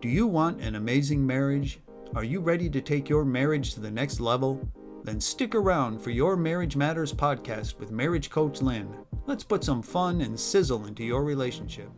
Do 0.00 0.08
you 0.08 0.28
want 0.28 0.60
an 0.60 0.76
amazing 0.76 1.26
marriage? 1.26 1.80
Are 2.14 2.22
you 2.22 2.38
ready 2.38 2.70
to 2.70 2.80
take 2.80 3.08
your 3.08 3.24
marriage 3.24 3.74
to 3.74 3.80
the 3.80 3.90
next 3.90 4.20
level? 4.20 4.60
Then 5.02 5.20
stick 5.20 5.56
around 5.56 6.00
for 6.00 6.10
your 6.10 6.36
Marriage 6.36 6.76
Matters 6.76 7.12
podcast 7.12 7.80
with 7.80 7.90
marriage 7.90 8.30
coach 8.30 8.62
Lynn. 8.62 8.94
Let's 9.26 9.42
put 9.42 9.64
some 9.64 9.82
fun 9.82 10.20
and 10.20 10.38
sizzle 10.38 10.86
into 10.86 11.02
your 11.02 11.24
relationship. 11.24 11.90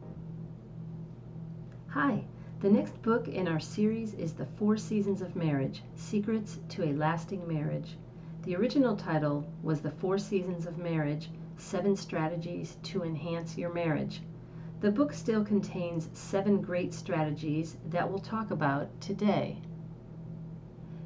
Hi, 1.89 2.25
the 2.61 2.71
next 2.71 3.03
book 3.03 3.29
in 3.29 3.47
our 3.47 3.61
series 3.61 4.15
is 4.15 4.33
The 4.33 4.47
Four 4.47 4.79
Seasons 4.79 5.21
of 5.21 5.37
Marriage 5.37 5.83
Secrets 5.95 6.61
to 6.71 6.85
a 6.85 6.95
Lasting 6.95 7.47
Marriage. 7.47 7.99
The 8.45 8.57
original 8.57 8.97
title 8.97 9.47
was 9.63 9.83
The 9.83 9.91
Four 9.91 10.17
Seasons 10.17 10.65
of 10.65 10.79
Marriage 10.79 11.29
Seven 11.59 11.95
Strategies 11.95 12.79
to 12.85 13.05
Enhance 13.05 13.59
Your 13.59 13.75
Marriage. 13.75 14.23
The 14.81 14.91
book 14.91 15.13
still 15.13 15.45
contains 15.45 16.09
seven 16.15 16.63
great 16.63 16.95
strategies 16.95 17.77
that 17.91 18.09
we'll 18.09 18.19
talk 18.19 18.51
about 18.51 18.89
today. 18.99 19.59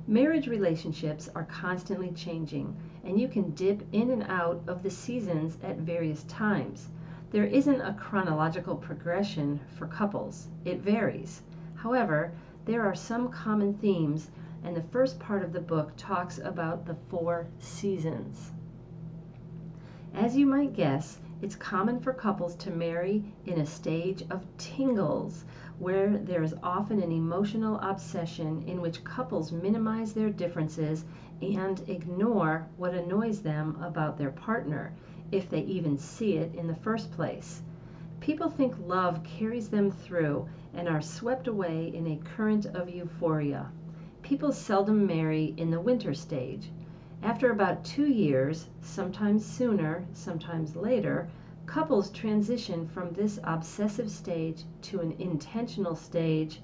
Marriage 0.07 0.47
relationships 0.47 1.29
are 1.35 1.43
constantly 1.43 2.13
changing, 2.13 2.77
and 3.03 3.19
you 3.19 3.27
can 3.27 3.51
dip 3.51 3.83
in 3.91 4.11
and 4.11 4.23
out 4.29 4.63
of 4.69 4.85
the 4.85 4.91
seasons 4.91 5.59
at 5.61 5.79
various 5.79 6.23
times. 6.25 6.89
There 7.33 7.47
isn't 7.47 7.81
a 7.81 7.95
chronological 7.95 8.77
progression 8.77 9.59
for 9.77 9.89
couples, 9.89 10.47
it 10.65 10.79
varies. 10.79 11.43
However, 11.75 12.31
there 12.67 12.83
are 12.87 12.95
some 12.95 13.29
common 13.29 13.75
themes, 13.75 14.31
and 14.63 14.77
the 14.77 14.83
first 14.83 15.19
part 15.19 15.43
of 15.43 15.53
the 15.53 15.61
book 15.61 15.95
talks 15.97 16.39
about 16.39 16.87
the 16.87 16.97
four 17.09 17.49
seasons. 17.59 18.53
As 20.15 20.37
you 20.37 20.47
might 20.47 20.75
guess, 20.75 21.19
it's 21.43 21.57
common 21.57 21.99
for 21.99 22.13
couples 22.13 22.55
to 22.55 22.71
marry 22.71 23.25
in 23.45 23.59
a 23.59 23.67
stage 23.67 24.23
of 24.31 24.47
tingles, 24.57 25.45
where 25.81 26.17
there 26.19 26.45
is 26.45 26.55
often 26.63 27.03
an 27.03 27.11
emotional 27.11 27.79
obsession 27.81 28.63
in 28.69 28.81
which 28.81 29.03
couples 29.03 29.51
minimize 29.51 30.13
their 30.13 30.31
differences 30.31 31.05
and 31.43 31.83
ignore 31.89 32.67
what 32.77 32.95
annoys 32.95 33.43
them 33.43 33.77
about 33.83 34.17
their 34.17 34.31
partner, 34.31 34.93
if 35.33 35.51
they 35.51 35.63
even 35.63 35.99
see 35.99 36.37
it 36.37 36.55
in 36.55 36.69
the 36.69 36.77
first 36.77 37.11
place. 37.11 37.63
People 38.21 38.49
think 38.49 38.75
love 38.87 39.23
carries 39.25 39.69
them 39.69 39.91
through 39.91 40.47
and 40.73 40.89
are 40.89 41.03
swept 41.03 41.49
away 41.49 41.89
in 41.89 42.07
a 42.07 42.17
current 42.37 42.67
of 42.67 42.89
euphoria. 42.89 43.71
People 44.23 44.53
seldom 44.53 45.05
marry 45.07 45.53
in 45.57 45.71
the 45.71 45.81
winter 45.81 46.15
stage. 46.15 46.71
After 47.25 47.51
about 47.51 47.87
two 47.87 48.05
years, 48.05 48.69
sometimes 48.83 49.47
sooner, 49.47 50.05
sometimes 50.13 50.77
later, 50.77 51.31
couples 51.65 52.11
transition 52.11 52.87
from 52.87 53.15
this 53.15 53.41
obsessive 53.45 54.11
stage 54.11 54.65
to 54.83 55.01
an 55.01 55.13
intentional 55.19 55.97
stage. 55.97 56.61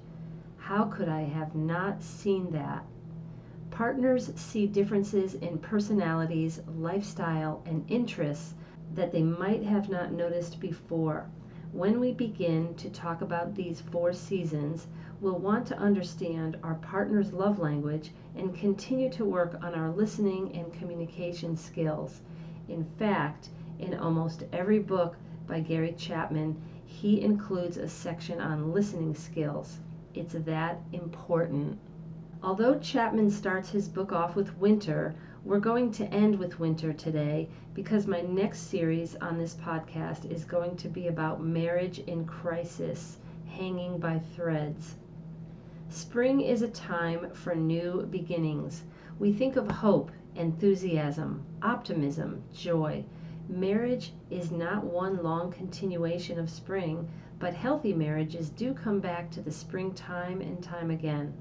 How 0.57 0.83
could 0.83 1.09
I 1.09 1.21
have 1.21 1.55
not 1.55 2.03
seen 2.03 2.51
that? 2.51 2.85
Partners 3.71 4.31
see 4.35 4.67
differences 4.67 5.33
in 5.33 5.57
personalities, 5.57 6.61
lifestyle, 6.77 7.63
and 7.65 7.83
interests 7.89 8.53
that 8.93 9.11
they 9.11 9.23
might 9.23 9.63
have 9.63 9.89
not 9.89 10.11
noticed 10.11 10.59
before. 10.59 11.27
When 11.73 12.01
we 12.01 12.11
begin 12.11 12.75
to 12.75 12.89
talk 12.89 13.21
about 13.21 13.55
these 13.55 13.79
four 13.79 14.11
seasons, 14.11 14.87
we'll 15.21 15.39
want 15.39 15.65
to 15.67 15.77
understand 15.77 16.57
our 16.63 16.75
partner's 16.75 17.31
love 17.31 17.59
language 17.59 18.11
and 18.35 18.53
continue 18.53 19.09
to 19.11 19.23
work 19.23 19.57
on 19.63 19.73
our 19.73 19.89
listening 19.89 20.53
and 20.53 20.73
communication 20.73 21.55
skills. 21.55 22.19
In 22.67 22.83
fact, 22.99 23.51
in 23.79 23.93
almost 23.93 24.43
every 24.51 24.79
book 24.79 25.15
by 25.47 25.61
Gary 25.61 25.93
Chapman, 25.93 26.61
he 26.85 27.21
includes 27.21 27.77
a 27.77 27.87
section 27.87 28.41
on 28.41 28.73
listening 28.73 29.15
skills. 29.15 29.79
It's 30.13 30.33
that 30.33 30.81
important. 30.91 31.79
Although 32.43 32.79
Chapman 32.79 33.29
starts 33.31 33.69
his 33.69 33.87
book 33.87 34.11
off 34.11 34.35
with 34.35 34.57
winter, 34.57 35.15
we're 35.43 35.59
going 35.59 35.91
to 35.91 36.05
end 36.13 36.37
with 36.37 36.59
winter 36.59 36.93
today 36.93 37.49
because 37.73 38.05
my 38.05 38.21
next 38.21 38.69
series 38.69 39.15
on 39.15 39.39
this 39.39 39.55
podcast 39.55 40.29
is 40.31 40.45
going 40.45 40.75
to 40.75 40.87
be 40.87 41.07
about 41.07 41.43
marriage 41.43 41.97
in 41.97 42.23
crisis, 42.25 43.17
hanging 43.47 43.97
by 43.97 44.19
threads. 44.19 44.97
Spring 45.89 46.41
is 46.41 46.61
a 46.61 46.67
time 46.67 47.31
for 47.33 47.55
new 47.55 48.07
beginnings. 48.11 48.83
We 49.17 49.33
think 49.33 49.55
of 49.55 49.71
hope, 49.71 50.11
enthusiasm, 50.35 51.43
optimism, 51.63 52.43
joy. 52.53 53.03
Marriage 53.49 54.13
is 54.29 54.51
not 54.51 54.83
one 54.83 55.23
long 55.23 55.51
continuation 55.51 56.39
of 56.39 56.51
spring, 56.51 57.09
but 57.39 57.55
healthy 57.55 57.93
marriages 57.93 58.51
do 58.51 58.75
come 58.75 58.99
back 58.99 59.31
to 59.31 59.41
the 59.41 59.51
spring 59.51 59.91
time 59.93 60.39
and 60.39 60.61
time 60.61 60.91
again. 60.91 61.33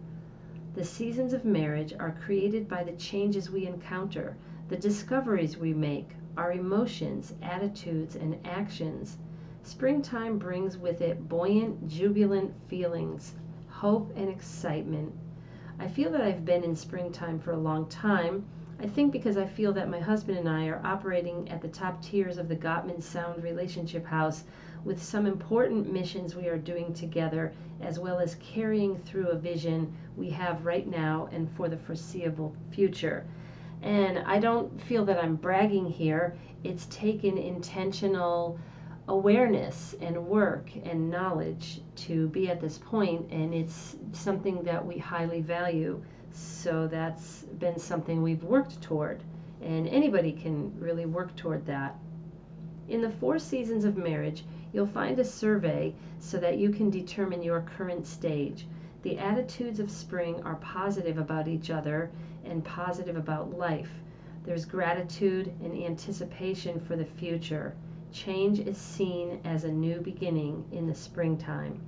The 0.75 0.85
seasons 0.85 1.33
of 1.33 1.45
marriage 1.45 1.93
are 1.99 2.17
created 2.25 2.69
by 2.69 2.85
the 2.85 2.93
changes 2.93 3.51
we 3.51 3.67
encounter, 3.67 4.37
the 4.69 4.77
discoveries 4.77 5.59
we 5.59 5.75
make, 5.75 6.11
our 6.37 6.53
emotions, 6.53 7.35
attitudes, 7.43 8.15
and 8.15 8.39
actions. 8.45 9.19
Springtime 9.63 10.39
brings 10.39 10.79
with 10.79 11.01
it 11.01 11.29
buoyant, 11.29 11.89
jubilant 11.89 12.55
feelings 12.69 13.35
hope, 13.81 14.13
and 14.15 14.29
excitement. 14.29 15.11
I 15.79 15.89
feel 15.89 16.11
that 16.13 16.21
I've 16.21 16.45
been 16.45 16.63
in 16.63 16.77
springtime 16.77 17.39
for 17.39 17.53
a 17.53 17.59
long 17.59 17.87
time. 17.87 18.45
I 18.79 18.87
think 18.87 19.11
because 19.11 19.39
I 19.39 19.47
feel 19.47 19.73
that 19.73 19.89
my 19.89 19.99
husband 19.99 20.37
and 20.37 20.49
I 20.49 20.67
are 20.67 20.83
operating 20.85 21.49
at 21.49 21.63
the 21.63 21.69
top 21.69 22.03
tiers 22.03 22.37
of 22.37 22.49
the 22.49 22.57
Gottman 22.57 23.03
Sound 23.03 23.43
Relationship 23.43 24.05
House 24.05 24.45
with 24.85 25.03
some 25.03 25.27
important 25.27 25.93
missions 25.93 26.35
we 26.35 26.49
are 26.49 26.59
doing 26.59 26.93
together, 26.93 27.53
as 27.81 27.99
well 27.99 28.19
as 28.19 28.37
carrying 28.37 28.97
through 28.99 29.29
a 29.29 29.37
vision 29.37 29.93
we 30.17 30.31
have 30.31 30.65
right 30.65 30.87
now 30.87 31.29
and 31.33 31.51
for 31.57 31.69
the 31.69 31.77
foreseeable 31.77 32.55
future. 32.71 33.27
And 33.83 34.19
I 34.21 34.39
don't 34.39 34.81
feel 34.83 35.05
that 35.07 35.23
I'm 35.23 35.37
bragging 35.37 35.87
here. 35.89 36.37
It's 36.65 36.87
taken 36.87 37.39
intentional 37.39 38.59
awareness 39.09 39.95
and 40.01 40.27
work 40.27 40.71
and 40.85 41.11
knowledge 41.11 41.81
to 41.97 42.29
be 42.29 42.49
at 42.49 42.61
this 42.61 42.79
point 42.79 43.27
and 43.33 43.53
it's 43.53 43.97
something 44.13 44.63
that 44.63 44.85
we 44.85 44.97
highly 44.99 45.41
value 45.41 46.01
so 46.31 46.87
that's 46.87 47.43
been 47.59 47.77
something 47.77 48.23
we've 48.23 48.45
worked 48.45 48.81
toward 48.81 49.21
and 49.63 49.89
anybody 49.89 50.31
can 50.31 50.73
really 50.79 51.07
work 51.07 51.35
toward 51.35 51.67
that 51.67 51.99
in 52.89 53.01
the 53.01 53.11
four 53.11 53.37
seasons 53.37 53.85
of 53.85 53.97
marriage 53.97 54.45
you'll 54.73 54.87
find 54.87 55.19
a 55.19 55.25
survey 55.25 55.93
so 56.19 56.39
that 56.39 56.59
you 56.59 56.71
can 56.71 56.91
determine 56.91 57.43
your 57.43 57.61
current 57.63 58.07
stage 58.07 58.67
the 59.03 59.19
attitudes 59.19 59.81
of 59.81 59.91
spring 59.91 60.41
are 60.43 60.57
positive 60.57 61.19
about 61.19 61.49
each 61.49 61.71
other 61.71 62.11
and 62.45 62.65
positive 62.65 63.17
about 63.17 63.57
life 63.57 63.91
there's 64.45 64.65
gratitude 64.65 65.53
and 65.63 65.75
anticipation 65.83 66.79
for 66.81 66.97
the 66.97 67.05
future 67.05 67.75
change 68.13 68.59
is 68.59 68.77
seen 68.77 69.41
as 69.45 69.63
a 69.63 69.71
new 69.71 70.01
beginning 70.01 70.65
in 70.73 70.87
the 70.87 70.95
springtime. 70.95 71.81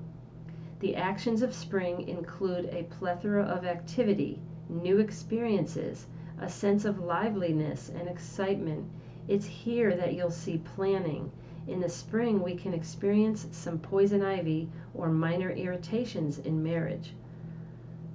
The 0.79 0.95
actions 0.95 1.43
of 1.43 1.55
spring 1.55 2.09
include 2.09 2.67
a 2.67 2.85
plethora 2.85 3.43
of 3.43 3.65
activity, 3.65 4.41
new 4.69 4.99
experiences, 4.99 6.07
a 6.41 6.49
sense 6.49 6.85
of 6.85 7.01
liveliness 7.01 7.89
and 7.89 8.09
excitement. 8.09 8.89
It's 9.29 9.47
here 9.47 9.97
that 9.97 10.15
you'll 10.15 10.31
see 10.31 10.59
planning. 10.59 11.31
In 11.67 11.81
the 11.81 11.89
spring, 11.89 12.43
we 12.43 12.55
can 12.55 12.75
experience 12.75 13.47
some 13.53 13.79
poison 13.79 14.23
ivy 14.23 14.69
or 14.95 15.09
minor 15.09 15.51
irritations 15.51 16.39
in 16.39 16.63
marriage. 16.63 17.15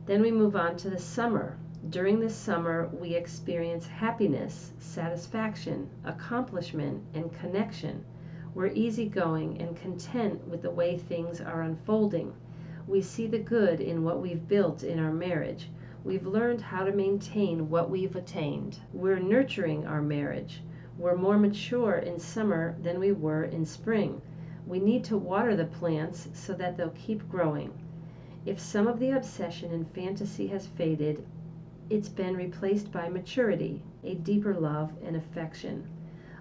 Then 0.05 0.21
we 0.21 0.31
move 0.31 0.55
on 0.55 0.75
to 0.77 0.89
the 0.89 0.99
summer, 0.99 1.57
during 1.91 2.19
the 2.19 2.29
summer, 2.29 2.89
we 2.91 3.13
experience 3.15 3.87
happiness, 3.87 4.73
satisfaction, 4.79 5.89
accomplishment, 6.03 7.03
and 7.13 7.31
connection. 7.31 8.03
We're 8.53 8.73
easygoing 8.73 9.61
and 9.61 9.75
content 9.77 10.47
with 10.47 10.63
the 10.63 10.71
way 10.71 10.97
things 10.97 11.39
are 11.39 11.61
unfolding. 11.61 12.33
We 12.87 13.01
see 13.01 13.27
the 13.27 13.39
good 13.39 13.79
in 13.79 14.03
what 14.03 14.19
we've 14.19 14.47
built 14.47 14.83
in 14.83 14.99
our 14.99 15.13
marriage. 15.13 15.69
We've 16.03 16.25
learned 16.25 16.61
how 16.61 16.83
to 16.83 16.91
maintain 16.91 17.69
what 17.69 17.89
we've 17.89 18.15
attained. 18.15 18.79
We're 18.91 19.19
nurturing 19.19 19.85
our 19.85 20.01
marriage. 20.01 20.63
We're 20.99 21.15
more 21.15 21.37
mature 21.37 21.93
in 21.93 22.17
summer 22.17 22.75
than 22.81 22.99
we 22.99 23.11
were 23.11 23.43
in 23.43 23.65
spring. 23.65 24.19
We 24.65 24.79
need 24.79 25.03
to 25.03 25.17
water 25.17 25.55
the 25.55 25.65
plants 25.65 26.27
so 26.33 26.53
that 26.55 26.75
they'll 26.75 26.89
keep 26.89 27.29
growing. 27.29 27.71
If 28.47 28.59
some 28.59 28.87
of 28.87 28.97
the 28.97 29.11
obsession 29.11 29.71
and 29.73 29.87
fantasy 29.87 30.47
has 30.47 30.65
faded, 30.65 31.23
it's 31.89 32.09
been 32.09 32.35
replaced 32.35 32.91
by 32.91 33.09
maturity, 33.09 33.83
a 34.03 34.15
deeper 34.15 34.55
love 34.55 34.91
and 35.05 35.15
affection. 35.15 35.83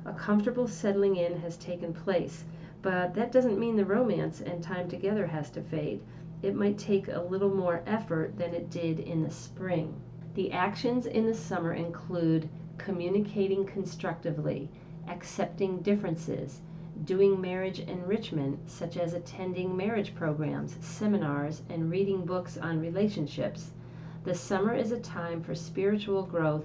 A 0.06 0.14
comfortable 0.14 0.66
settling 0.66 1.16
in 1.16 1.40
has 1.40 1.58
taken 1.58 1.92
place, 1.92 2.44
but 2.80 3.12
that 3.14 3.32
doesn't 3.32 3.58
mean 3.58 3.76
the 3.76 3.84
romance 3.84 4.40
and 4.40 4.62
time 4.62 4.88
together 4.88 5.26
has 5.26 5.50
to 5.50 5.60
fade. 5.60 6.00
It 6.42 6.54
might 6.54 6.78
take 6.78 7.08
a 7.08 7.20
little 7.20 7.54
more 7.54 7.82
effort 7.86 8.38
than 8.38 8.54
it 8.54 8.70
did 8.70 9.00
in 9.00 9.22
the 9.22 9.30
spring. 9.30 9.94
The 10.32 10.52
actions 10.52 11.04
in 11.04 11.26
the 11.26 11.34
summer 11.34 11.74
include 11.74 12.48
communicating 12.78 13.64
constructively, 13.64 14.68
accepting 15.08 15.80
differences, 15.82 16.60
doing 17.04 17.40
marriage 17.40 17.80
enrichment, 17.80 18.58
such 18.70 18.96
as 18.96 19.12
attending 19.12 19.76
marriage 19.76 20.14
programs, 20.14 20.76
seminars, 20.80 21.62
and 21.68 21.90
reading 21.90 22.24
books 22.24 22.56
on 22.56 22.80
relationships. 22.80 23.72
The 24.24 24.34
summer 24.34 24.74
is 24.74 24.92
a 24.92 24.98
time 24.98 25.42
for 25.42 25.54
spiritual 25.54 26.22
growth 26.22 26.64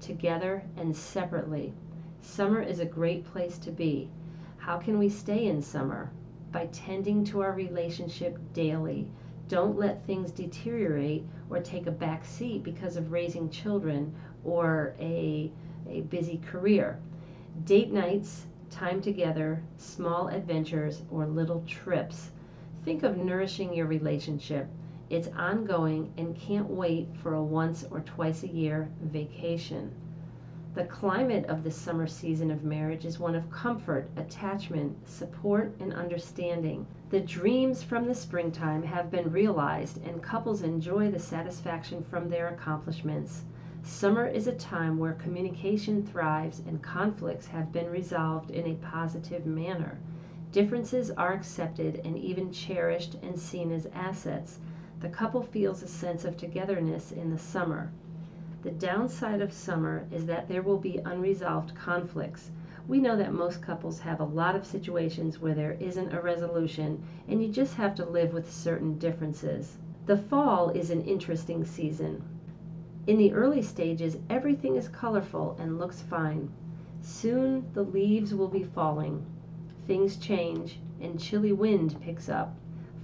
together 0.00 0.62
and 0.76 0.96
separately. 0.96 1.72
Summer 2.20 2.62
is 2.62 2.80
a 2.80 2.86
great 2.86 3.24
place 3.24 3.58
to 3.58 3.70
be. 3.70 4.08
How 4.56 4.78
can 4.78 4.98
we 4.98 5.08
stay 5.08 5.46
in 5.46 5.60
summer? 5.60 6.10
By 6.52 6.66
tending 6.66 7.24
to 7.24 7.40
our 7.40 7.52
relationship 7.52 8.38
daily. 8.52 9.08
Don't 9.48 9.76
let 9.76 10.06
things 10.06 10.30
deteriorate 10.30 11.26
or 11.50 11.60
take 11.60 11.86
a 11.86 11.90
back 11.90 12.24
seat 12.24 12.62
because 12.62 12.96
of 12.96 13.12
raising 13.12 13.50
children 13.50 14.14
or 14.44 14.94
a, 14.98 15.50
a 15.88 16.00
busy 16.02 16.38
career. 16.38 16.98
Date 17.64 17.92
nights, 17.92 18.46
time 18.70 19.00
together, 19.00 19.62
small 19.76 20.28
adventures, 20.28 21.02
or 21.10 21.26
little 21.26 21.62
trips. 21.66 22.30
Think 22.84 23.02
of 23.02 23.18
nourishing 23.18 23.74
your 23.74 23.86
relationship. 23.86 24.68
It's 25.10 25.28
ongoing 25.28 26.12
and 26.16 26.34
can't 26.34 26.70
wait 26.70 27.08
for 27.22 27.34
a 27.34 27.42
once 27.42 27.84
or 27.90 28.00
twice 28.00 28.42
a 28.42 28.48
year 28.48 28.88
vacation. 29.02 29.92
The 30.74 30.84
climate 30.84 31.44
of 31.46 31.64
the 31.64 31.70
summer 31.70 32.06
season 32.06 32.50
of 32.50 32.64
marriage 32.64 33.04
is 33.04 33.20
one 33.20 33.34
of 33.34 33.50
comfort, 33.50 34.08
attachment, 34.16 35.06
support, 35.06 35.74
and 35.80 35.92
understanding. 35.92 36.86
The 37.10 37.20
dreams 37.20 37.82
from 37.82 38.06
the 38.08 38.14
springtime 38.14 38.82
have 38.84 39.10
been 39.10 39.30
realized, 39.30 40.02
and 40.06 40.22
couples 40.22 40.62
enjoy 40.62 41.10
the 41.10 41.18
satisfaction 41.18 42.02
from 42.02 42.30
their 42.30 42.48
accomplishments. 42.48 43.44
Summer 43.84 44.28
is 44.28 44.46
a 44.46 44.52
time 44.52 44.96
where 44.96 45.14
communication 45.14 46.06
thrives 46.06 46.62
and 46.68 46.80
conflicts 46.80 47.48
have 47.48 47.72
been 47.72 47.90
resolved 47.90 48.52
in 48.52 48.64
a 48.68 48.76
positive 48.76 49.44
manner. 49.44 49.98
Differences 50.52 51.10
are 51.10 51.32
accepted 51.32 52.00
and 52.04 52.16
even 52.16 52.52
cherished 52.52 53.16
and 53.24 53.36
seen 53.36 53.72
as 53.72 53.88
assets. 53.92 54.60
The 55.00 55.08
couple 55.08 55.42
feels 55.42 55.82
a 55.82 55.88
sense 55.88 56.24
of 56.24 56.36
togetherness 56.36 57.10
in 57.10 57.30
the 57.30 57.38
summer. 57.38 57.90
The 58.62 58.70
downside 58.70 59.40
of 59.40 59.52
summer 59.52 60.06
is 60.12 60.26
that 60.26 60.46
there 60.46 60.62
will 60.62 60.78
be 60.78 61.00
unresolved 61.04 61.74
conflicts. 61.74 62.52
We 62.86 63.00
know 63.00 63.16
that 63.16 63.32
most 63.32 63.62
couples 63.62 63.98
have 63.98 64.20
a 64.20 64.24
lot 64.24 64.54
of 64.54 64.64
situations 64.64 65.40
where 65.40 65.54
there 65.54 65.76
isn't 65.80 66.12
a 66.12 66.20
resolution 66.20 67.02
and 67.26 67.42
you 67.42 67.48
just 67.48 67.74
have 67.74 67.96
to 67.96 68.04
live 68.04 68.32
with 68.32 68.48
certain 68.48 68.96
differences. 68.98 69.78
The 70.06 70.16
fall 70.16 70.70
is 70.70 70.90
an 70.90 71.02
interesting 71.02 71.64
season. 71.64 72.22
In 73.04 73.18
the 73.18 73.32
early 73.32 73.62
stages, 73.62 74.18
everything 74.30 74.76
is 74.76 74.86
colorful 74.86 75.56
and 75.58 75.76
looks 75.76 76.02
fine. 76.02 76.52
Soon 77.00 77.64
the 77.74 77.82
leaves 77.82 78.32
will 78.32 78.46
be 78.46 78.62
falling. 78.62 79.26
Things 79.88 80.16
change 80.16 80.78
and 81.00 81.18
chilly 81.18 81.52
wind 81.52 82.00
picks 82.00 82.28
up. 82.28 82.54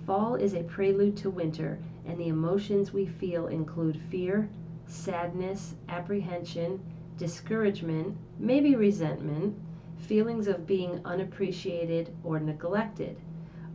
Fall 0.06 0.36
is 0.36 0.54
a 0.54 0.62
prelude 0.62 1.16
to 1.16 1.30
winter, 1.30 1.80
and 2.06 2.16
the 2.16 2.28
emotions 2.28 2.92
we 2.92 3.06
feel 3.06 3.48
include 3.48 4.00
fear, 4.08 4.48
sadness, 4.86 5.74
apprehension, 5.88 6.78
discouragement, 7.16 8.16
maybe 8.38 8.76
resentment, 8.76 9.56
feelings 9.96 10.46
of 10.46 10.64
being 10.64 11.00
unappreciated 11.04 12.14
or 12.22 12.38
neglected. 12.38 13.16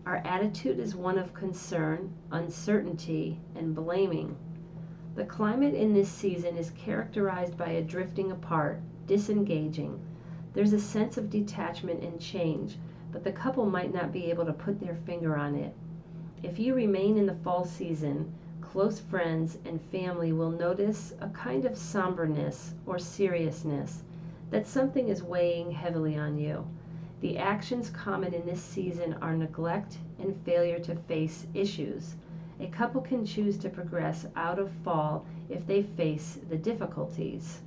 Our 0.05 0.21
attitude 0.23 0.79
is 0.79 0.95
one 0.95 1.17
of 1.17 1.33
concern, 1.33 2.13
uncertainty, 2.31 3.41
and 3.55 3.75
blaming. 3.75 4.37
The 5.15 5.25
climate 5.25 5.75
in 5.75 5.93
this 5.93 6.09
season 6.09 6.57
is 6.57 6.71
characterized 6.71 7.55
by 7.55 7.69
a 7.69 7.83
drifting 7.83 8.31
apart, 8.31 8.79
disengaging. 9.05 9.99
There's 10.53 10.73
a 10.73 10.79
sense 10.79 11.17
of 11.17 11.29
detachment 11.29 12.03
and 12.03 12.19
change, 12.19 12.77
but 13.11 13.23
the 13.23 13.31
couple 13.31 13.67
might 13.67 13.93
not 13.93 14.11
be 14.11 14.31
able 14.31 14.45
to 14.45 14.53
put 14.53 14.79
their 14.79 14.95
finger 14.95 15.35
on 15.35 15.53
it. 15.53 15.75
If 16.41 16.57
you 16.57 16.73
remain 16.73 17.17
in 17.17 17.27
the 17.27 17.35
fall 17.35 17.63
season, 17.63 18.33
close 18.59 18.99
friends 18.99 19.59
and 19.65 19.79
family 19.79 20.33
will 20.33 20.49
notice 20.49 21.13
a 21.21 21.29
kind 21.29 21.65
of 21.65 21.77
somberness 21.77 22.73
or 22.87 22.97
seriousness, 22.97 24.01
that 24.49 24.65
something 24.65 25.09
is 25.09 25.21
weighing 25.21 25.69
heavily 25.69 26.17
on 26.17 26.39
you. 26.39 26.65
The 27.21 27.37
actions 27.37 27.91
common 27.91 28.33
in 28.33 28.47
this 28.47 28.63
season 28.63 29.13
are 29.21 29.37
neglect 29.37 29.99
and 30.17 30.35
failure 30.43 30.79
to 30.79 30.95
face 30.95 31.45
issues. 31.53 32.15
A 32.63 32.67
couple 32.67 33.01
can 33.01 33.25
choose 33.25 33.57
to 33.57 33.69
progress 33.69 34.25
out 34.35 34.57
of 34.57 34.71
fall 34.83 35.25
if 35.49 35.67
they 35.67 35.83
face 35.83 36.39
the 36.49 36.57
difficulties. 36.57 37.61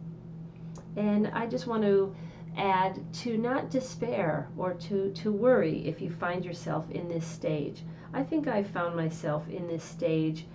And 0.97 1.29
I 1.29 1.47
just 1.47 1.67
want 1.67 1.83
to 1.83 2.15
add 2.57 2.99
to 3.25 3.37
not 3.37 3.71
despair 3.71 4.49
or 4.57 4.73
to, 4.73 5.13
to 5.13 5.31
worry 5.31 5.87
if 5.87 6.01
you 6.01 6.11
find 6.11 6.45
yourself 6.45 6.91
in 6.91 7.09
this 7.09 7.27
stage. 7.27 7.83
I 8.15 8.23
think 8.23 8.49
I 8.49 8.63
found 8.63 8.97
myself 8.97 9.49
in 9.49 9.67
this 9.69 9.85
stage 9.85 10.47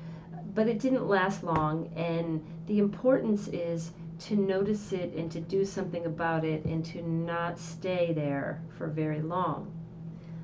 but 0.54 0.68
it 0.68 0.80
didn't 0.80 1.08
last 1.08 1.44
long. 1.44 1.90
And 1.96 2.44
the 2.68 2.80
importance 2.80 3.48
is 3.48 3.92
to 4.22 4.36
notice 4.36 4.92
it 4.92 5.14
and 5.14 5.32
to 5.32 5.40
do 5.40 5.66
something 5.66 6.06
about 6.06 6.44
it 6.44 6.66
and 6.66 6.84
to 6.86 7.02
not 7.02 7.58
stay 7.58 8.14
there 8.14 8.62
for 8.78 8.88
very 8.88 9.22
long. 9.22 9.72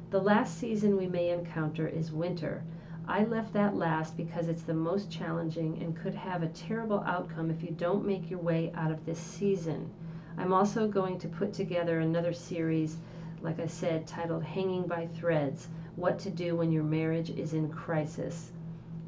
The 0.10 0.22
last 0.22 0.58
season 0.58 0.98
we 0.98 1.08
may 1.08 1.30
encounter 1.30 1.88
is 1.88 2.12
winter. 2.12 2.64
I 3.08 3.24
left 3.24 3.54
that 3.54 3.76
last 3.76 4.18
because 4.18 4.48
it's 4.48 4.64
the 4.64 4.74
most 4.74 5.10
challenging 5.10 5.82
and 5.82 5.96
could 5.96 6.16
have 6.16 6.44
a 6.44 6.48
terrible 6.48 7.02
outcome 7.06 7.50
if 7.50 7.64
you 7.64 7.72
don't 7.72 8.06
make 8.06 8.30
your 8.30 8.40
way 8.40 8.72
out 8.76 8.92
of 8.92 9.06
this 9.06 9.20
season. 9.20 9.90
I'm 10.38 10.54
also 10.54 10.88
going 10.88 11.18
to 11.20 11.28
put 11.28 11.54
together 11.54 12.00
another 12.00 12.34
series, 12.34 12.98
like 13.42 13.60
I 13.60 13.68
said, 13.68 14.08
titled 14.08 14.44
Hanging 14.44 14.88
by 14.88 15.08
Threads 15.08 15.68
What 15.96 16.20
to 16.20 16.30
Do 16.30 16.56
When 16.56 16.72
Your 16.72 16.84
Marriage 16.84 17.30
is 17.30 17.54
in 17.54 17.70
Crisis 17.70 18.52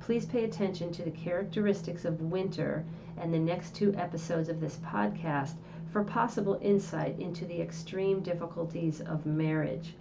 please 0.10 0.26
pay 0.26 0.44
attention 0.44 0.92
to 0.92 1.04
the 1.04 1.12
characteristics 1.12 2.04
of 2.04 2.20
winter 2.20 2.84
and 3.18 3.32
the 3.32 3.38
next 3.38 3.76
two 3.76 3.94
episodes 3.94 4.50
of 4.50 4.60
this 4.60 4.78
podcast 4.78 5.54
for 5.92 6.04
possible 6.04 6.58
insight 6.64 7.20
into 7.20 7.46
the 7.46 7.62
extreme 7.62 8.20
difficulties 8.22 9.02
of 9.02 9.28
marriage. 9.28 9.94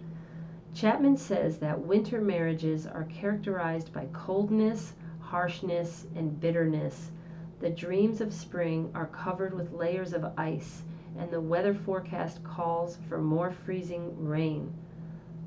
Chapman 0.73 1.17
says 1.17 1.57
that 1.57 1.81
winter 1.81 2.21
marriages 2.21 2.85
are 2.85 3.05
characterized 3.05 3.91
by 3.91 4.07
coldness, 4.13 4.93
harshness, 5.19 6.05
and 6.15 6.39
bitterness. 6.39 7.11
The 7.59 7.69
dreams 7.69 8.21
of 8.21 8.33
spring 8.33 8.91
are 8.93 9.07
covered 9.07 9.53
with 9.53 9.73
layers 9.73 10.13
of 10.13 10.31
ice, 10.37 10.83
and 11.17 11.31
the 11.31 11.41
weather 11.41 11.73
forecast 11.73 12.43
calls 12.43 12.97
for 13.07 13.17
more 13.17 13.51
freezing 13.51 14.27
rain. 14.27 14.73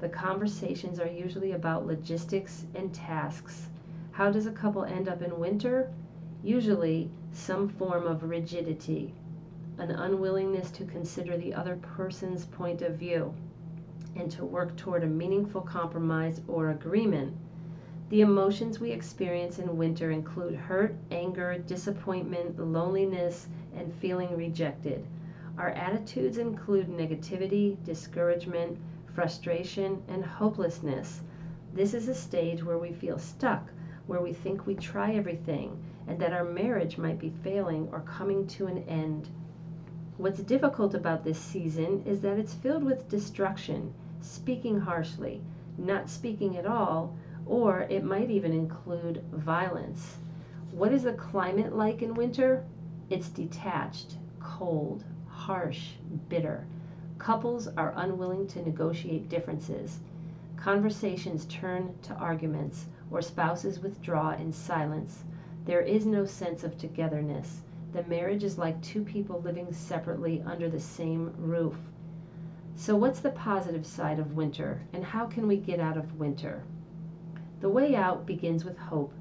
The 0.00 0.08
conversations 0.08 0.98
are 0.98 1.06
usually 1.06 1.52
about 1.52 1.86
logistics 1.86 2.66
and 2.74 2.92
tasks 2.92 3.68
how 4.12 4.30
does 4.30 4.44
a 4.44 4.52
couple 4.52 4.84
end 4.84 5.08
up 5.08 5.22
in 5.22 5.38
winter? 5.38 5.90
Usually, 6.42 7.10
some 7.32 7.66
form 7.66 8.06
of 8.06 8.24
rigidity, 8.24 9.14
an 9.78 9.90
unwillingness 9.90 10.70
to 10.72 10.84
consider 10.84 11.38
the 11.38 11.54
other 11.54 11.76
person's 11.76 12.44
point 12.44 12.82
of 12.82 12.96
view, 12.96 13.32
and 14.16 14.30
to 14.30 14.44
work 14.44 14.76
toward 14.76 15.02
a 15.02 15.06
meaningful 15.06 15.60
compromise 15.60 16.40
or 16.48 16.70
agreement. 16.70 17.34
The 18.08 18.20
emotions 18.20 18.78
we 18.78 18.90
experience 18.90 19.58
in 19.58 19.76
winter 19.76 20.10
include 20.10 20.54
hurt, 20.54 20.94
anger, 21.10 21.58
disappointment, 21.58 22.58
loneliness, 22.58 23.48
and 23.74 23.94
feeling 23.94 24.36
rejected. 24.36 25.06
Our 25.58 25.70
attitudes 25.70 26.38
include 26.38 26.88
negativity, 26.88 27.76
discouragement, 27.84 28.78
frustration, 29.06 30.02
and 30.08 30.24
hopelessness. 30.24 31.22
This 31.74 31.94
is 31.94 32.08
a 32.08 32.14
stage 32.14 32.64
where 32.64 32.78
we 32.78 32.92
feel 32.92 33.18
stuck 33.18 33.70
where 34.06 34.20
we 34.20 34.32
think 34.32 34.66
we 34.66 34.74
try 34.74 35.14
everything 35.14 35.78
and 36.06 36.18
that 36.18 36.32
our 36.32 36.44
marriage 36.44 36.98
might 36.98 37.18
be 37.18 37.32
failing 37.42 37.88
or 37.92 38.00
coming 38.00 38.46
to 38.46 38.66
an 38.66 38.78
end. 38.88 39.28
What's 40.16 40.42
difficult 40.42 40.94
about 40.94 41.24
this 41.24 41.38
season 41.38 42.02
is 42.04 42.20
that 42.22 42.38
it's 42.38 42.54
filled 42.54 42.82
with 42.82 43.08
destruction, 43.08 43.94
speaking 44.24 44.80
harshly, 44.80 45.42
not 45.76 46.08
speaking 46.08 46.56
at 46.56 46.66
all, 46.66 47.14
or 47.46 47.80
it 47.90 48.04
might 48.04 48.30
even 48.30 48.52
include 48.52 49.24
violence. 49.32 50.18
What 50.70 50.92
is 50.92 51.02
the 51.02 51.12
climate 51.12 51.76
like 51.76 52.02
in 52.02 52.14
winter? 52.14 52.64
It's 53.10 53.28
detached, 53.28 54.16
cold, 54.40 55.04
harsh, 55.26 55.94
bitter. 56.28 56.66
Couples 57.18 57.68
are 57.68 57.92
unwilling 57.96 58.46
to 58.48 58.62
negotiate 58.62 59.28
differences. 59.28 60.00
Conversations 60.56 61.44
turn 61.46 61.94
to 62.02 62.14
arguments 62.14 62.86
or 63.10 63.20
spouses 63.20 63.80
withdraw 63.80 64.30
in 64.30 64.52
silence, 64.52 65.24
there 65.64 65.80
is 65.80 66.06
no 66.06 66.24
sense 66.24 66.64
of 66.64 66.76
togetherness. 66.76 67.62
The 67.92 68.02
marriage 68.04 68.42
is 68.42 68.58
like 68.58 68.80
two 68.82 69.04
people 69.04 69.40
living 69.42 69.72
separately 69.72 70.42
under 70.46 70.68
the 70.68 70.80
same 70.80 71.32
roof. 71.38 71.76
So, 72.74 72.96
what's 72.96 73.20
the 73.20 73.30
positive 73.30 73.86
side 73.86 74.18
of 74.18 74.34
winter, 74.34 74.80
and 74.92 75.04
how 75.04 75.26
can 75.26 75.46
we 75.46 75.56
get 75.56 75.78
out 75.78 75.96
of 75.96 76.18
winter? 76.18 76.64
The 77.60 77.68
way 77.68 77.94
out 77.94 78.26
begins 78.26 78.64
with 78.64 78.78
hope. 78.78 79.12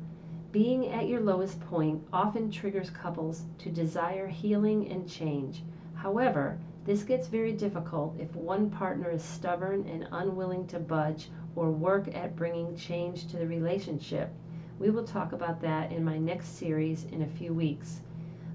Being 0.51 0.87
at 0.87 1.07
your 1.07 1.21
lowest 1.21 1.59
point 1.61 2.03
often 2.11 2.49
triggers 2.49 2.89
couples 2.89 3.43
to 3.59 3.69
desire 3.69 4.27
healing 4.27 4.89
and 4.89 5.07
change. 5.07 5.63
However, 5.95 6.57
This 6.83 7.03
gets 7.03 7.27
very 7.27 7.51
difficult 7.51 8.15
if 8.19 8.35
one 8.35 8.71
partner 8.71 9.11
is 9.11 9.21
stubborn 9.21 9.85
and 9.87 10.07
unwilling 10.11 10.65
to 10.67 10.79
budge 10.79 11.29
or 11.55 11.69
work 11.69 12.07
at 12.15 12.35
bringing 12.35 12.75
change 12.75 13.27
to 13.27 13.37
the 13.37 13.45
relationship. 13.45 14.31
We 14.79 14.89
will 14.89 15.03
talk 15.03 15.31
about 15.31 15.61
that 15.61 15.91
in 15.91 16.03
my 16.03 16.17
next 16.17 16.57
series 16.57 17.05
in 17.11 17.21
a 17.21 17.27
few 17.27 17.53
weeks. 17.53 18.01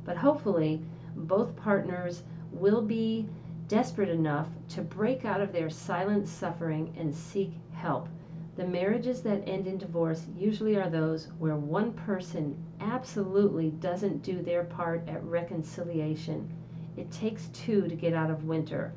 But 0.05 0.17
hopefully, 0.17 0.83
both 1.15 1.55
partners 1.55 2.25
will 2.51 2.83
be 2.83 3.29
desperate 3.69 4.09
enough 4.09 4.49
to 4.69 4.81
break 4.83 5.25
out 5.25 5.41
of 5.41 5.53
their 5.53 5.69
silent 5.69 6.29
suffering 6.29 6.95
and 6.97 7.15
seek 7.15 7.53
help. 7.73 8.09
The 8.57 8.67
marriages 8.67 9.23
that 9.23 9.47
end 9.47 9.67
in 9.67 9.77
divorce 9.77 10.27
usually 10.37 10.77
are 10.77 10.89
those 10.89 11.29
where 11.39 11.57
one 11.57 11.93
person 11.93 12.57
absolutely 12.81 13.71
doesn't 13.71 14.23
do 14.23 14.41
their 14.41 14.65
part 14.65 15.07
at 15.09 15.23
reconciliation. 15.25 16.49
It 16.97 17.11
takes 17.11 17.49
two 17.49 17.89
to 17.89 17.95
get 17.95 18.15
out 18.15 18.31
of 18.31 18.45
winter. 18.45 18.93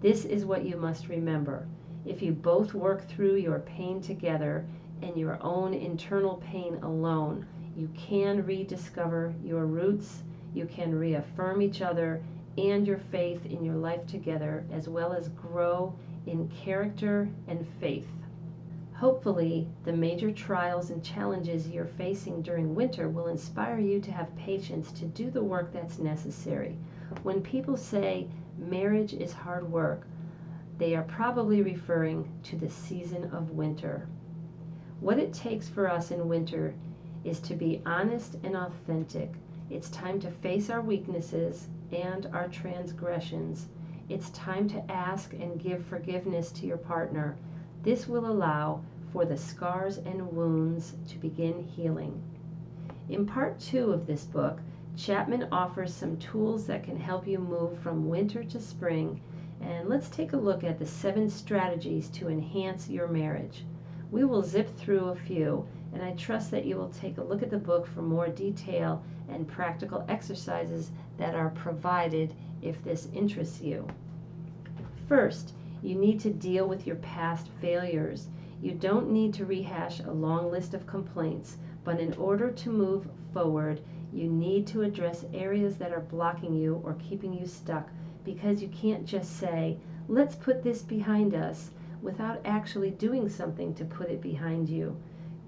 This 0.00 0.24
is 0.24 0.44
what 0.44 0.64
you 0.64 0.76
must 0.76 1.08
remember. 1.08 1.68
If 2.04 2.22
you 2.22 2.32
both 2.32 2.74
work 2.74 3.06
through 3.06 3.36
your 3.36 3.60
pain 3.60 4.00
together 4.00 4.64
and 5.02 5.16
your 5.16 5.38
own 5.42 5.74
internal 5.74 6.42
pain 6.44 6.78
alone, 6.82 7.46
you 7.76 7.88
can 7.96 8.44
rediscover 8.44 9.34
your 9.44 9.66
roots, 9.66 10.22
you 10.54 10.66
can 10.66 10.98
reaffirm 10.98 11.62
each 11.62 11.82
other 11.82 12.22
and 12.58 12.86
your 12.86 12.98
faith 12.98 13.46
in 13.46 13.64
your 13.64 13.76
life 13.76 14.04
together, 14.06 14.64
as 14.72 14.88
well 14.88 15.12
as 15.12 15.28
grow 15.28 15.94
in 16.26 16.48
character 16.48 17.28
and 17.46 17.66
faith. 17.80 18.08
Hopefully, 18.94 19.68
the 19.84 19.92
major 19.92 20.32
trials 20.32 20.90
and 20.90 21.04
challenges 21.04 21.68
you're 21.68 21.84
facing 21.84 22.42
during 22.42 22.74
winter 22.74 23.08
will 23.08 23.28
inspire 23.28 23.78
you 23.78 24.00
to 24.00 24.10
have 24.10 24.34
patience 24.34 24.90
to 24.90 25.04
do 25.04 25.30
the 25.30 25.42
work 25.42 25.72
that's 25.72 26.00
necessary. 26.00 26.76
When 27.22 27.40
people 27.40 27.76
say 27.76 28.26
marriage 28.58 29.14
is 29.14 29.32
hard 29.32 29.70
work, 29.70 30.04
they 30.78 30.96
are 30.96 31.04
probably 31.04 31.62
referring 31.62 32.28
to 32.42 32.56
the 32.56 32.68
season 32.68 33.30
of 33.30 33.52
winter. 33.52 34.08
What 35.00 35.20
it 35.20 35.32
takes 35.32 35.68
for 35.68 35.88
us 35.88 36.10
in 36.10 36.28
winter 36.28 36.74
is 37.22 37.38
to 37.40 37.54
be 37.54 37.80
honest 37.86 38.36
and 38.42 38.56
authentic. 38.56 39.32
It's 39.70 39.90
time 39.90 40.18
to 40.20 40.30
face 40.30 40.70
our 40.70 40.80
weaknesses 40.80 41.68
and 41.92 42.26
our 42.32 42.48
transgressions. 42.48 43.68
It's 44.08 44.30
time 44.30 44.68
to 44.70 44.90
ask 44.90 45.32
and 45.34 45.60
give 45.60 45.84
forgiveness 45.84 46.50
to 46.52 46.66
your 46.66 46.78
partner. 46.78 47.36
This 47.82 48.08
will 48.08 48.26
allow 48.26 48.82
for 49.12 49.24
the 49.24 49.36
scars 49.36 49.98
and 49.98 50.32
wounds 50.32 50.94
to 51.08 51.18
begin 51.18 51.62
healing. 51.62 52.22
In 53.08 53.24
part 53.24 53.58
two 53.58 53.92
of 53.92 54.06
this 54.06 54.24
book, 54.24 54.60
Chapman 54.96 55.48
offers 55.52 55.94
some 55.94 56.16
tools 56.16 56.66
that 56.66 56.82
can 56.82 56.98
help 56.98 57.26
you 57.26 57.38
move 57.38 57.78
from 57.78 58.08
winter 58.08 58.42
to 58.42 58.60
spring. 58.60 59.20
And 59.60 59.88
let's 59.88 60.10
take 60.10 60.32
a 60.32 60.36
look 60.36 60.64
at 60.64 60.78
the 60.78 60.86
seven 60.86 61.30
strategies 61.30 62.08
to 62.10 62.28
enhance 62.28 62.90
your 62.90 63.08
marriage. 63.08 63.64
We 64.10 64.24
will 64.24 64.42
zip 64.42 64.76
through 64.76 65.06
a 65.06 65.14
few, 65.14 65.66
and 65.92 66.02
I 66.02 66.12
trust 66.12 66.50
that 66.50 66.64
you 66.64 66.76
will 66.76 66.90
take 66.90 67.18
a 67.18 67.24
look 67.24 67.42
at 67.42 67.50
the 67.50 67.58
book 67.58 67.86
for 67.86 68.02
more 68.02 68.28
detail 68.28 69.02
and 69.28 69.46
practical 69.46 70.04
exercises 70.08 70.90
that 71.18 71.34
are 71.34 71.50
provided 71.50 72.32
if 72.62 72.82
this 72.82 73.08
interests 73.12 73.60
you. 73.60 73.86
First, 75.06 75.54
you 75.82 75.94
need 75.94 76.18
to 76.20 76.30
deal 76.30 76.66
with 76.66 76.86
your 76.86 76.96
past 76.96 77.48
failures. 77.60 78.28
You 78.60 78.72
don't 78.72 79.10
need 79.10 79.34
to 79.34 79.46
rehash 79.46 80.00
a 80.00 80.10
long 80.10 80.50
list 80.50 80.74
of 80.74 80.86
complaints, 80.86 81.58
but 81.84 82.00
in 82.00 82.14
order 82.14 82.50
to 82.50 82.70
move 82.70 83.08
forward, 83.32 83.80
you 84.12 84.28
need 84.28 84.66
to 84.68 84.82
address 84.82 85.24
areas 85.32 85.76
that 85.76 85.92
are 85.92 86.00
blocking 86.00 86.54
you 86.54 86.80
or 86.82 86.94
keeping 86.94 87.32
you 87.32 87.46
stuck 87.46 87.88
because 88.24 88.62
you 88.62 88.68
can't 88.68 89.06
just 89.06 89.36
say, 89.36 89.78
let's 90.08 90.34
put 90.34 90.62
this 90.62 90.82
behind 90.82 91.34
us 91.34 91.70
without 92.02 92.40
actually 92.44 92.90
doing 92.90 93.28
something 93.28 93.74
to 93.74 93.84
put 93.84 94.08
it 94.08 94.20
behind 94.20 94.68
you. 94.68 94.96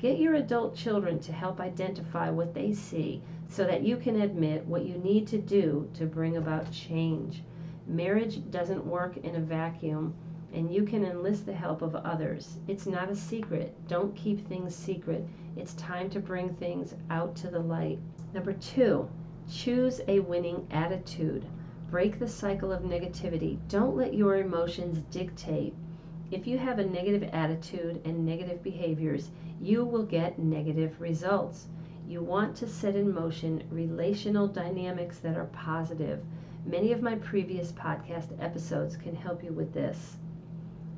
Get 0.01 0.19
your 0.19 0.37
adult 0.37 0.75
children 0.75 1.19
to 1.21 1.33
help 1.33 1.61
identify 1.61 2.31
what 2.31 2.55
they 2.55 2.73
see 2.73 3.21
so 3.51 3.65
that 3.65 3.83
you 3.83 3.99
can 3.99 4.23
admit 4.23 4.65
what 4.65 4.87
you 4.87 4.97
need 4.97 5.27
to 5.27 5.37
do 5.37 5.91
to 5.93 6.07
bring 6.07 6.39
about 6.39 6.73
change. 6.73 7.43
Marriage 7.87 8.51
doesn't 8.51 8.87
work 8.87 9.19
in 9.19 9.37
a 9.37 9.41
vacuum, 9.41 10.15
and 10.55 10.73
you 10.73 10.85
can 10.85 11.05
enlist 11.05 11.45
the 11.45 11.53
help 11.53 11.83
of 11.83 11.95
others. 11.97 12.57
It's 12.67 12.87
not 12.87 13.11
a 13.11 13.15
secret. 13.15 13.75
Don't 13.89 14.17
keep 14.17 14.49
things 14.49 14.75
secret. 14.75 15.23
It's 15.55 15.75
time 15.75 16.09
to 16.11 16.19
bring 16.19 16.55
things 16.55 16.95
out 17.11 17.37
to 17.37 17.51
the 17.51 17.61
light. 17.61 17.99
Number 18.33 18.55
two, 18.55 19.07
choose 19.51 20.01
a 20.09 20.21
winning 20.21 20.67
attitude. 20.71 21.45
Break 21.91 22.19
the 22.19 22.29
cycle 22.29 22.73
of 22.73 22.85
negativity. 22.85 23.59
Don't 23.69 23.99
let 23.99 24.15
your 24.15 24.37
emotions 24.37 25.03
dictate 25.11 25.75
if 26.31 26.47
you 26.47 26.59
have 26.59 26.79
a 26.79 26.87
negative 26.87 27.29
attitude 27.33 28.01
and 28.05 28.25
negative 28.25 28.63
behaviors, 28.63 29.31
you 29.61 29.85
will 29.85 30.05
get 30.05 30.39
negative 30.39 31.01
results. 31.01 31.67
You 32.07 32.23
want 32.23 32.55
to 32.57 32.69
set 32.69 32.95
in 32.95 33.13
motion 33.13 33.65
relational 33.69 34.47
dynamics 34.47 35.19
that 35.19 35.37
are 35.37 35.47
positive. 35.47 36.25
Many 36.65 36.93
of 36.93 37.03
my 37.03 37.17
previous 37.17 37.73
podcast 37.73 38.29
episodes 38.41 38.97
can 38.97 39.17
help 39.17 39.43
you 39.43 39.53
with 39.53 39.75
this. 39.75 40.19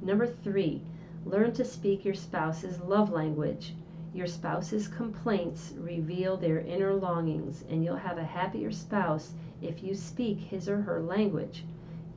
Number 0.02 0.26
three, 0.26 0.82
learn 1.24 1.52
to 1.52 1.64
speak 1.64 2.04
your 2.04 2.14
spouse's 2.14 2.80
love 2.80 3.10
language. 3.10 3.74
Your 4.12 4.26
spouse's 4.26 4.86
complaints 4.86 5.72
reveal 5.78 6.36
their 6.36 6.60
inner 6.60 6.92
longings, 6.92 7.64
and 7.70 7.82
you'll 7.82 7.96
have 7.96 8.18
a 8.18 8.24
happier 8.24 8.70
spouse 8.70 9.32
if 9.62 9.82
you 9.82 9.94
speak 9.94 10.40
his 10.40 10.68
or 10.68 10.82
her 10.82 11.00
language. 11.00 11.64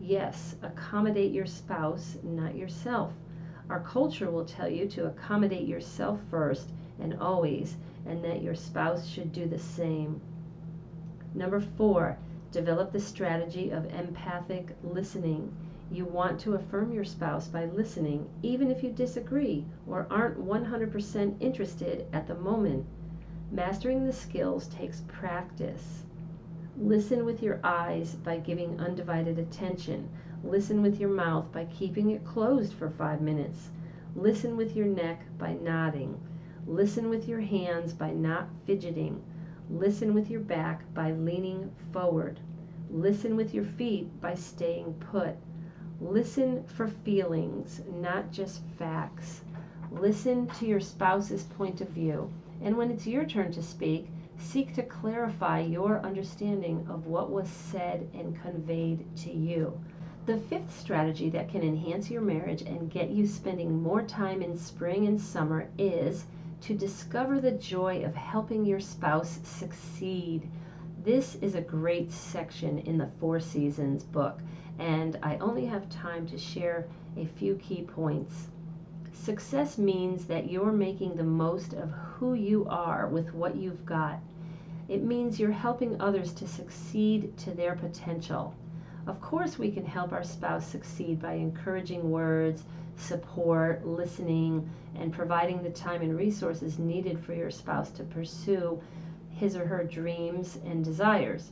Yes, 0.08 0.56
accommodate 0.62 1.32
your 1.32 1.48
spouse, 1.48 2.20
not 2.22 2.56
yourself. 2.56 3.14
Our 3.72 3.80
culture 3.80 4.30
will 4.30 4.46
tell 4.46 4.70
you 4.70 4.88
to 4.90 5.08
accommodate 5.08 5.68
yourself 5.68 6.20
first 6.30 6.70
and 7.00 7.16
always, 7.16 7.78
and 8.06 8.24
that 8.24 8.44
your 8.44 8.54
spouse 8.54 9.08
should 9.08 9.32
do 9.32 9.48
the 9.48 9.58
same. 9.58 10.22
Number 11.34 11.60
four, 11.60 12.20
develop 12.52 12.92
the 12.92 13.00
strategy 13.00 13.72
of 13.72 13.92
empathic 13.92 14.76
listening. 14.84 15.52
You 15.90 16.06
want 16.06 16.40
to 16.42 16.54
affirm 16.54 16.92
your 16.94 17.04
spouse 17.04 17.48
by 17.48 17.66
listening, 17.66 18.30
even 18.44 18.70
if 18.70 18.84
you 18.84 18.92
disagree 18.92 19.66
or 19.88 20.06
aren't 20.12 20.38
100% 20.38 21.36
interested 21.40 22.06
at 22.14 22.28
the 22.28 22.36
moment. 22.36 22.86
Mastering 23.52 24.06
the 24.06 24.14
skills 24.14 24.68
takes 24.68 25.02
practice. 25.08 26.05
Listen 26.77 27.24
with 27.24 27.41
your 27.41 27.60
eyes 27.63 28.15
by 28.15 28.38
giving 28.38 28.77
undivided 28.82 29.39
attention. 29.39 30.10
Listen 30.44 30.82
with 30.82 31.00
your 31.00 31.10
mouth 31.10 31.50
by 31.53 31.63
keeping 31.65 32.12
it 32.12 32.25
closed 32.25 32.74
for 32.74 32.89
five 32.89 33.22
minutes. 33.22 33.70
Listen 34.13 34.58
with 34.58 34.75
your 34.75 34.86
neck 34.86 35.22
by 35.38 35.53
nodding. 35.53 36.20
Listen 36.67 37.10
with 37.10 37.29
your 37.29 37.39
hands 37.39 37.94
by 37.94 38.12
not 38.12 38.50
fidgeting. 38.65 39.22
Listen 39.70 40.13
with 40.13 40.29
your 40.29 40.41
back 40.41 40.84
by 40.94 41.12
leaning 41.13 41.72
forward. 41.94 42.41
Listen 42.91 43.38
with 43.38 43.53
your 43.53 43.63
feet 43.63 44.10
by 44.20 44.36
staying 44.36 44.94
put. 44.96 45.36
Listen 46.01 46.62
for 46.65 46.88
feelings, 46.88 47.82
not 48.01 48.32
just 48.32 48.62
facts. 48.77 49.44
Listen 49.91 50.46
to 50.48 50.65
your 50.65 50.82
spouse's 50.82 51.44
point 51.44 51.79
of 51.79 51.88
view. 51.88 52.29
And 52.62 52.75
when 52.75 52.91
it's 52.91 53.08
your 53.08 53.24
turn 53.24 53.53
to 53.53 53.63
speak, 53.63 54.10
seek 54.38 54.74
to 54.74 54.84
clarify 54.84 55.60
your 55.60 56.00
understanding 56.00 56.86
of 56.89 57.08
what 57.08 57.30
was 57.30 57.48
said 57.50 58.10
and 58.13 58.42
conveyed 58.42 59.06
to 59.18 59.32
you. 59.32 59.80
The 60.25 60.38
fifth 60.38 60.77
strategy 60.77 61.30
that 61.30 61.50
can 61.50 61.62
enhance 61.62 62.10
your 62.10 62.22
marriage 62.22 62.63
and 62.63 62.89
get 62.89 63.10
you 63.10 63.27
spending 63.27 63.82
more 63.82 64.01
time 64.01 64.42
in 64.42 64.58
spring 64.58 65.06
and 65.08 65.22
summer 65.22 65.70
is 65.77 66.25
to 66.62 66.74
discover 66.74 67.39
the 67.39 67.51
joy 67.51 68.04
of 68.04 68.15
helping 68.15 68.65
your 68.65 68.80
spouse 68.80 69.39
succeed. 69.44 70.50
This 71.04 71.36
is 71.36 71.54
a 71.54 71.62
great 71.62 72.12
section 72.12 72.80
in 72.80 72.98
the 72.98 73.12
Four 73.20 73.39
Seasons 73.39 74.04
book, 74.04 74.39
and 74.80 75.20
I 75.22 75.38
only 75.38 75.65
have 75.65 75.88
time 75.89 76.25
to 76.27 76.38
share 76.39 76.88
a 77.15 77.25
few 77.25 77.56
key 77.56 77.84
points. 77.84 78.48
Success 79.13 79.77
means 79.77 80.25
that 80.25 80.50
you're 80.50 80.72
making 80.72 81.15
the 81.15 81.24
most 81.24 81.74
of 81.74 81.92
who 82.19 82.34
you 82.34 82.65
are 82.69 83.07
with 83.07 83.34
what 83.34 83.57
you've 83.57 83.86
got. 83.86 84.19
It 84.88 85.03
means 85.03 85.38
you're 85.38 85.51
helping 85.51 86.00
others 86.00 86.31
to 86.36 86.48
succeed 86.48 87.36
to 87.39 87.51
their 87.51 87.75
potential. 87.75 88.53
Of 89.05 89.19
course, 89.19 89.60
we 89.60 89.69
can 89.69 89.86
help 89.86 90.13
our 90.13 90.24
spouse 90.24 90.65
succeed 90.65 91.22
by 91.22 91.34
encouraging 91.34 92.10
words, 92.10 92.63
support, 92.95 93.86
listening, 93.86 94.69
and 94.95 95.12
providing 95.12 95.62
the 95.62 95.72
time 95.72 96.01
and 96.01 96.15
resources 96.15 96.79
needed 96.79 97.19
for 97.19 97.34
your 97.34 97.51
spouse 97.51 97.91
to 97.91 98.03
pursue 98.03 98.81
his 99.31 99.57
or 99.57 99.65
her 99.65 99.84
dreams 99.84 100.57
and 100.65 100.86
desires. 100.86 101.51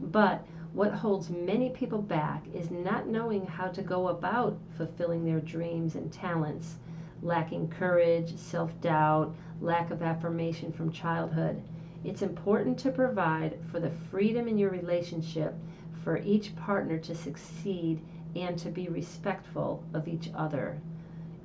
But 0.00 0.46
what 0.72 0.92
holds 0.92 1.28
many 1.28 1.70
people 1.70 2.00
back 2.00 2.44
is 2.54 2.70
not 2.70 3.08
knowing 3.08 3.46
how 3.46 3.68
to 3.68 3.82
go 3.82 4.08
about 4.08 4.58
fulfilling 4.76 5.24
their 5.24 5.40
dreams 5.40 5.96
and 5.96 6.12
talents 6.12 6.76
lacking 7.24 7.66
courage, 7.68 8.36
self 8.36 8.78
doubt, 8.82 9.34
lack 9.60 9.90
of 9.90 10.02
affirmation 10.02 10.70
from 10.70 10.92
childhood. 10.92 11.62
It's 12.04 12.20
important 12.20 12.78
to 12.80 12.92
provide 12.92 13.58
for 13.72 13.80
the 13.80 13.90
freedom 14.10 14.46
in 14.46 14.58
your 14.58 14.70
relationship 14.70 15.54
for 16.02 16.18
each 16.18 16.54
partner 16.54 16.98
to 16.98 17.14
succeed 17.14 18.02
and 18.36 18.58
to 18.58 18.68
be 18.68 18.88
respectful 18.88 19.82
of 19.94 20.06
each 20.06 20.30
other, 20.34 20.78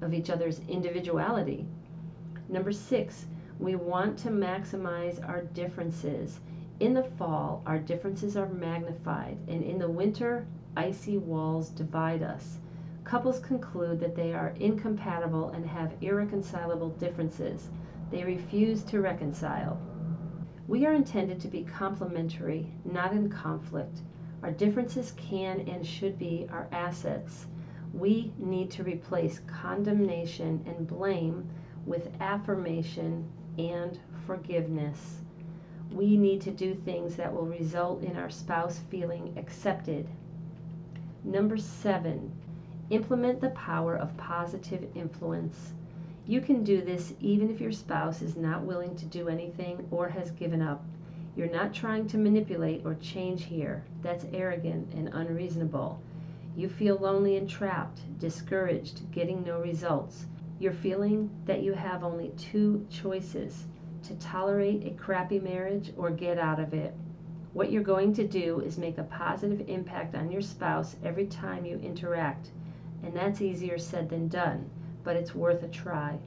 of 0.01 0.13
each 0.13 0.29
other's 0.29 0.59
individuality. 0.67 1.65
Number 2.49 2.73
six, 2.73 3.25
we 3.57 3.75
want 3.75 4.17
to 4.19 4.29
maximize 4.29 5.25
our 5.27 5.43
differences. 5.43 6.41
In 6.81 6.93
the 6.93 7.03
fall, 7.03 7.61
our 7.65 7.79
differences 7.79 8.35
are 8.35 8.49
magnified, 8.49 9.37
and 9.47 9.63
in 9.63 9.79
the 9.79 9.89
winter, 9.89 10.45
icy 10.75 11.17
walls 11.17 11.69
divide 11.69 12.23
us. 12.23 12.59
Couples 13.03 13.39
conclude 13.39 13.99
that 13.99 14.15
they 14.15 14.33
are 14.33 14.53
incompatible 14.59 15.49
and 15.49 15.65
have 15.65 15.95
irreconcilable 16.01 16.89
differences. 16.89 17.69
They 18.11 18.23
refuse 18.23 18.83
to 18.83 19.01
reconcile. 19.01 19.79
We 20.67 20.85
are 20.85 20.93
intended 20.93 21.39
to 21.41 21.47
be 21.47 21.63
complementary, 21.63 22.71
not 22.85 23.13
in 23.13 23.29
conflict. 23.29 24.01
Our 24.43 24.51
differences 24.51 25.13
can 25.17 25.61
and 25.61 25.85
should 25.85 26.19
be 26.19 26.47
our 26.51 26.67
assets. 26.71 27.47
We 27.93 28.31
need 28.37 28.69
to 28.71 28.83
replace 28.83 29.39
condemnation 29.47 30.63
and 30.65 30.87
blame 30.87 31.49
with 31.85 32.09
affirmation 32.21 33.25
and 33.57 33.99
forgiveness. 34.27 35.21
We 35.91 36.17
need 36.17 36.41
to 36.41 36.51
do 36.51 36.75
things 36.75 37.15
that 37.15 37.33
will 37.33 37.47
result 37.47 38.03
in 38.03 38.15
our 38.15 38.29
spouse 38.29 38.79
feeling 38.89 39.33
accepted. 39.37 40.07
Number 41.23 41.57
seven, 41.57 42.31
implement 42.89 43.41
the 43.41 43.49
power 43.49 43.95
of 43.95 44.17
positive 44.17 44.87
influence. 44.95 45.73
You 46.25 46.41
can 46.41 46.63
do 46.63 46.81
this 46.81 47.13
even 47.19 47.49
if 47.49 47.61
your 47.61 47.71
spouse 47.71 48.21
is 48.21 48.35
not 48.35 48.63
willing 48.63 48.95
to 48.95 49.05
do 49.05 49.29
anything 49.29 49.87
or 49.91 50.09
has 50.09 50.31
given 50.31 50.61
up. 50.61 50.83
You're 51.35 51.49
not 51.49 51.73
trying 51.73 52.07
to 52.07 52.17
manipulate 52.17 52.85
or 52.85 52.95
change 52.95 53.45
here. 53.45 53.83
That's 54.01 54.25
arrogant 54.33 54.93
and 54.93 55.09
unreasonable. 55.13 55.99
You 56.55 56.67
feel 56.67 56.97
lonely 56.97 57.37
and 57.37 57.49
trapped, 57.49 58.01
discouraged, 58.19 59.11
getting 59.11 59.43
no 59.43 59.61
results. 59.61 60.25
You're 60.59 60.73
feeling 60.73 61.29
that 61.45 61.63
you 61.63 61.73
have 61.73 62.03
only 62.03 62.29
two 62.37 62.85
choices 62.89 63.67
to 64.03 64.15
tolerate 64.15 64.85
a 64.85 64.91
crappy 64.91 65.39
marriage 65.39 65.93
or 65.95 66.09
get 66.09 66.37
out 66.37 66.59
of 66.59 66.73
it. 66.73 66.93
What 67.53 67.71
you're 67.71 67.83
going 67.83 68.13
to 68.13 68.27
do 68.27 68.59
is 68.59 68.77
make 68.77 68.97
a 68.97 69.03
positive 69.03 69.69
impact 69.69 70.15
on 70.15 70.31
your 70.31 70.41
spouse 70.41 70.95
every 71.03 71.25
time 71.27 71.65
you 71.65 71.77
interact, 71.79 72.51
and 73.03 73.13
that's 73.13 73.41
easier 73.41 73.77
said 73.77 74.09
than 74.09 74.27
done, 74.27 74.69
but 75.03 75.15
it's 75.15 75.35
worth 75.35 75.63
a 75.63 75.67
try. 75.67 76.19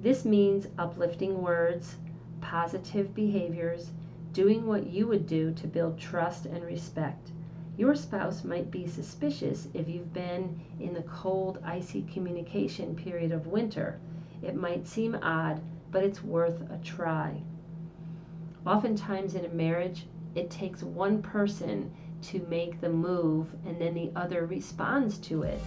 This 0.00 0.24
means 0.24 0.68
uplifting 0.78 1.40
words, 1.40 1.96
positive 2.40 3.14
behaviors, 3.14 3.90
doing 4.32 4.66
what 4.66 4.86
you 4.86 5.06
would 5.06 5.26
do 5.26 5.52
to 5.52 5.66
build 5.66 5.98
trust 5.98 6.46
and 6.46 6.64
respect. 6.64 7.30
Your 7.76 7.94
spouse 7.94 8.44
might 8.44 8.70
be 8.70 8.86
suspicious 8.86 9.68
if 9.74 9.88
you've 9.88 10.12
been 10.12 10.60
in 10.78 10.94
the 10.94 11.02
cold, 11.02 11.58
icy 11.64 12.02
communication 12.02 12.94
period 12.94 13.32
of 13.32 13.46
winter. 13.46 13.98
It 14.42 14.54
might 14.54 14.86
seem 14.86 15.16
odd, 15.22 15.60
but 15.90 16.04
it's 16.04 16.22
worth 16.22 16.60
a 16.70 16.78
try. 16.84 17.40
Oftentimes 18.66 19.34
in 19.34 19.44
a 19.44 19.48
marriage, 19.48 20.06
it 20.34 20.50
takes 20.50 20.82
one 20.82 21.22
person 21.22 21.90
to 22.30 22.40
make 22.48 22.80
the 22.80 22.88
move 22.88 23.48
and 23.66 23.78
then 23.80 23.94
the 23.94 24.10
other 24.16 24.46
responds 24.46 25.18
to 25.18 25.42
it. 25.42 25.60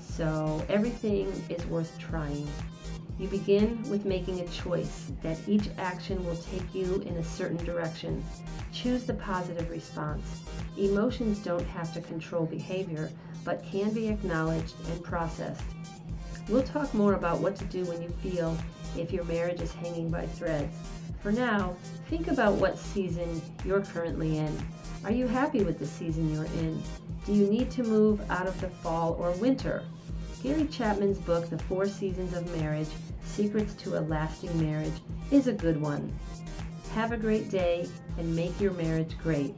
So 0.00 0.64
everything 0.68 1.32
is 1.48 1.64
worth 1.66 1.98
trying. 1.98 2.46
You 3.18 3.28
begin 3.28 3.82
with 3.90 4.06
making 4.06 4.40
a 4.40 4.48
choice 4.48 5.12
that 5.22 5.38
each 5.46 5.68
action 5.76 6.24
will 6.24 6.36
take 6.36 6.74
you 6.74 7.02
in 7.06 7.16
a 7.16 7.24
certain 7.24 7.62
direction. 7.64 8.24
Choose 8.72 9.04
the 9.04 9.14
positive 9.14 9.68
response. 9.68 10.42
Emotions 10.78 11.38
don't 11.40 11.66
have 11.66 11.92
to 11.92 12.00
control 12.00 12.46
behavior, 12.46 13.10
but 13.44 13.62
can 13.62 13.92
be 13.92 14.08
acknowledged 14.08 14.74
and 14.90 15.02
processed. 15.02 15.62
We'll 16.48 16.62
talk 16.62 16.92
more 16.94 17.14
about 17.14 17.40
what 17.40 17.56
to 17.56 17.64
do 17.66 17.84
when 17.84 18.00
you 18.00 18.08
feel 18.22 18.56
if 18.96 19.12
your 19.12 19.24
marriage 19.24 19.60
is 19.60 19.72
hanging 19.72 20.10
by 20.10 20.26
threads. 20.26 20.74
For 21.22 21.30
now, 21.30 21.76
think 22.08 22.28
about 22.28 22.54
what 22.54 22.78
season 22.78 23.42
you're 23.64 23.82
currently 23.82 24.38
in. 24.38 24.66
Are 25.02 25.10
you 25.10 25.26
happy 25.26 25.62
with 25.62 25.78
the 25.78 25.86
season 25.86 26.34
you're 26.34 26.44
in? 26.44 26.82
Do 27.24 27.32
you 27.32 27.46
need 27.46 27.70
to 27.70 27.82
move 27.82 28.20
out 28.30 28.46
of 28.46 28.60
the 28.60 28.68
fall 28.68 29.16
or 29.18 29.30
winter? 29.32 29.82
Gary 30.42 30.66
Chapman's 30.66 31.16
book, 31.16 31.48
The 31.48 31.58
Four 31.58 31.86
Seasons 31.86 32.34
of 32.34 32.54
Marriage 32.58 32.88
Secrets 33.24 33.72
to 33.74 33.98
a 33.98 34.00
Lasting 34.00 34.60
Marriage, 34.60 34.92
is 35.30 35.46
a 35.46 35.54
good 35.54 35.80
one. 35.80 36.12
Have 36.94 37.12
a 37.12 37.16
great 37.16 37.50
day 37.50 37.88
and 38.18 38.36
make 38.36 38.60
your 38.60 38.72
marriage 38.72 39.16
great. 39.22 39.54